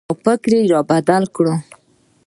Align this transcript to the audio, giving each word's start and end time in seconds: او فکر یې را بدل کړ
او 0.09 0.13
فکر 0.23 0.51
یې 0.57 0.69
را 0.71 0.79
بدل 0.91 1.23
کړ 1.35 1.45